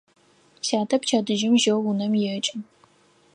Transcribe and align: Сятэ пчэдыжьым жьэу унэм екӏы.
Сятэ 0.67 0.95
пчэдыжьым 1.01 1.55
жьэу 1.61 1.81
унэм 1.89 2.13
екӏы. 2.35 2.57